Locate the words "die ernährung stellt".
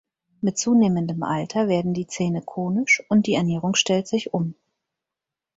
3.27-4.07